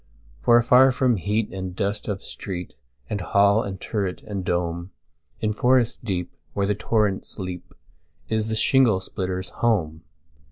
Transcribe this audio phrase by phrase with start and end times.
[0.41, 2.73] For afar from heat and dust of street,
[3.07, 4.89] And hall and turret, and dome,
[5.41, 7.75] In forest deep, where the torrents leap,
[8.27, 10.01] Is the shingle splitter's home.